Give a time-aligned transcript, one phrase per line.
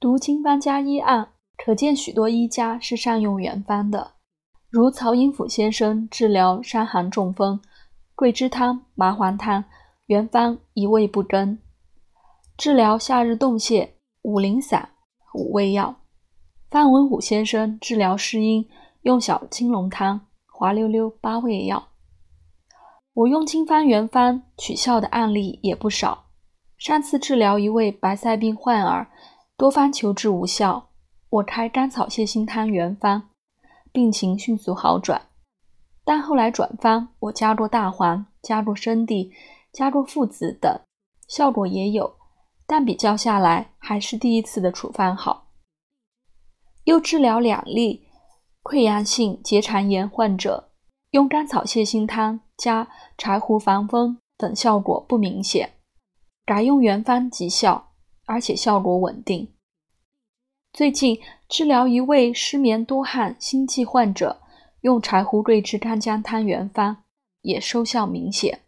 [0.00, 4.12] 读经方家医案，可见许多医家是善用原方的，
[4.70, 7.60] 如曹寅甫先生治疗伤寒中风，
[8.14, 9.64] 桂枝汤、麻黄汤
[10.06, 11.58] 原方一味不更；
[12.56, 13.88] 治疗夏日冻泻，
[14.22, 14.90] 五苓散、
[15.34, 15.96] 五味药。
[16.70, 18.68] 范文虎先生治疗湿阴，
[19.02, 21.88] 用小青龙汤、滑溜溜八味药。
[23.14, 26.26] 我用经方原方取效的案例也不少。
[26.76, 29.08] 上次治疗一位白塞病患儿，
[29.58, 30.90] 多方求治无效，
[31.30, 33.30] 我开甘草泻心汤原方，
[33.90, 35.20] 病情迅速好转。
[36.04, 39.32] 但后来转方，我加入大黄、加入生地、
[39.72, 40.80] 加入附子等，
[41.26, 42.18] 效果也有，
[42.68, 45.48] 但比较下来还是第一次的处方好。
[46.84, 48.06] 又治疗两例
[48.62, 50.70] 溃疡性结肠炎患者，
[51.10, 52.86] 用甘草泻心汤加
[53.18, 55.72] 柴胡防风等，效果不明显。
[56.46, 57.87] 改用原方即效，
[58.28, 59.48] 而且效果稳定。
[60.74, 61.18] 最近
[61.48, 64.42] 治疗一位失眠多汗心悸患者，
[64.82, 66.98] 用柴胡桂枝干姜汤原方，
[67.40, 68.60] 也收效明显。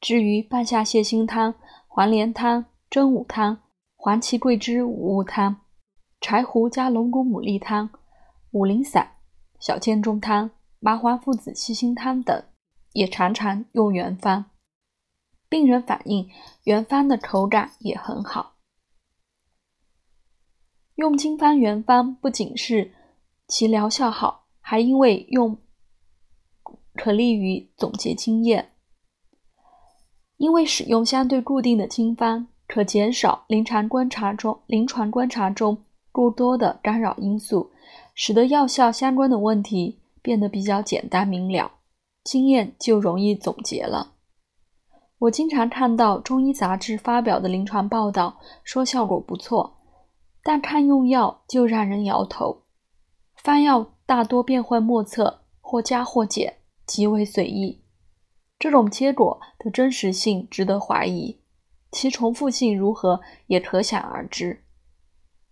[0.00, 1.54] 至于半夏泻心汤、
[1.88, 3.58] 黄连汤、真武汤、
[3.96, 5.56] 黄芪桂枝五物汤、
[6.20, 7.90] 柴胡加龙骨牡蛎汤、
[8.52, 9.16] 五苓散、
[9.58, 12.44] 小建中汤、麻黄附子细辛汤等，
[12.92, 14.44] 也常常用原方。
[15.50, 16.30] 病人反映
[16.64, 18.54] 原方的口感也很好。
[20.94, 22.92] 用经方原方不仅是
[23.48, 25.58] 其疗效好，还因为用
[26.94, 28.72] 可利于总结经验。
[30.36, 37.72] 因为使用相对固定的经方，可减少临床观察中临床观察中过多的干扰因素，
[38.14, 41.72] 使得药效相关的问题变得比较简单明了，
[42.22, 44.14] 经验就容易总结了。
[45.20, 49.76] 我经常看到中医杂志发表的临床报道，说效果不错，
[50.42, 52.62] 但看用药就让人摇头。
[53.36, 57.82] 方药大多变幻莫测，或加或减，极为随意。
[58.58, 61.38] 这种结果的真实性值得怀疑，
[61.92, 64.64] 其重复性如何也可想而知。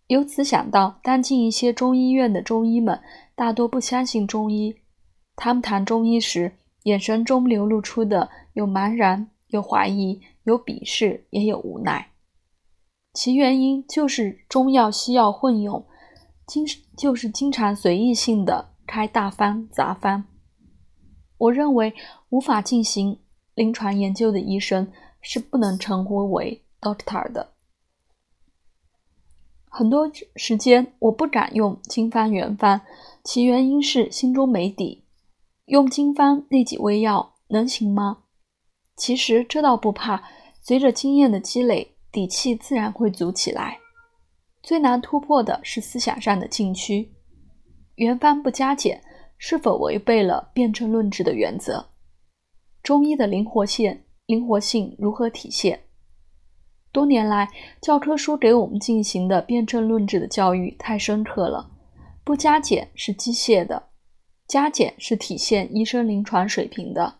[0.06, 2.98] 由此想到，当今一些中医院的中医们
[3.34, 4.75] 大多不相信中医，
[5.37, 6.54] 他们谈中医时，
[6.84, 9.28] 眼神中流露出的有茫然。
[9.48, 12.12] 有怀疑，有鄙视，也有无奈。
[13.14, 15.86] 其原因就是中药西药混用，
[16.47, 16.64] 经
[16.97, 20.25] 就是经常随意性的开大方杂方。
[21.38, 21.94] 我认为
[22.31, 23.20] 无法进行
[23.54, 27.54] 临床研究的医生是不能称呼为 doctor 的。
[29.70, 32.80] 很多时间我不敢用经方原方，
[33.22, 35.04] 其原因是心中没底。
[35.66, 38.25] 用经方那几味药能行吗？
[38.98, 40.22] 其实这倒不怕，
[40.60, 43.78] 随着经验的积累，底气自然会足起来。
[44.62, 47.14] 最难突破的是思想上的禁区。
[47.94, 49.00] 原方不加减，
[49.38, 51.86] 是否违背了辩证论治的原则？
[52.82, 55.84] 中医的灵活性，灵活性如何体现？
[56.91, 57.48] 多年来，
[57.80, 61.70] 教科书给我们进行的辩证论治的教育太深刻了。
[62.25, 63.91] 不加减是机械的，
[64.47, 67.17] 加减是体现医生临床水平的。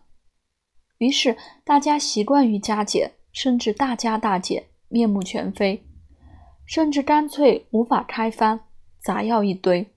[0.99, 5.83] 于是大家习惯于加减，甚至大加大减，面目全非，
[6.65, 8.59] 甚至干脆无法开方，
[9.01, 9.87] 杂药一堆。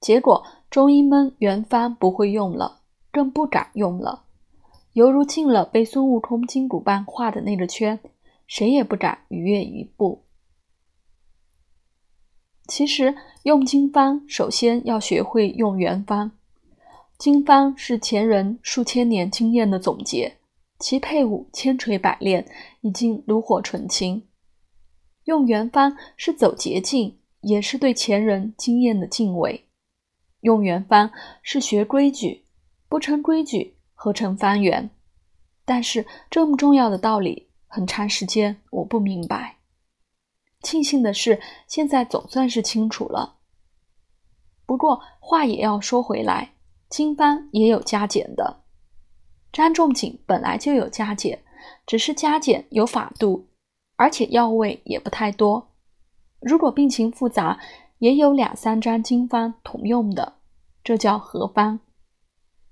[0.00, 2.82] 结果中医们原方不会用了，
[3.12, 4.24] 更不敢用了，
[4.94, 8.00] 犹如进了被孙悟空金箍棒画的那个圈，
[8.46, 10.24] 谁也不敢逾越一步。
[12.66, 16.32] 其实用经方，首先要学会用原方。
[17.20, 20.38] 经方是前人数千年经验的总结，
[20.78, 22.50] 其配伍千锤百炼，
[22.80, 24.26] 已经炉火纯青。
[25.24, 29.66] 用原方是走捷径，也是对前人经验的敬畏。
[30.40, 32.46] 用原方是学规矩，
[32.88, 34.88] 不成规矩何成方圆？
[35.66, 39.56] 但是这么重要的道理，很长时间我不明白。
[40.62, 43.36] 庆幸的是，现在总算是清楚了。
[44.64, 46.52] 不过话也要说回来。
[46.90, 48.64] 经方也有加减的，
[49.52, 51.42] 张仲景本来就有加减，
[51.86, 53.46] 只是加减有法度，
[53.94, 55.70] 而且药味也不太多。
[56.40, 57.60] 如果病情复杂，
[57.98, 60.34] 也有两三张经方同用的，
[60.82, 61.78] 这叫合方。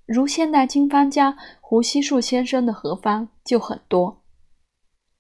[0.04, 4.22] 如现代经方家胡锡树先生的合方就很多。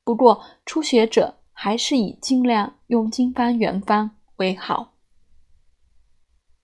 [0.02, 4.94] 不过初学者还是以尽量用经方原方为好。